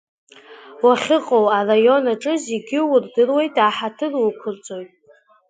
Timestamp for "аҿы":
2.13-2.33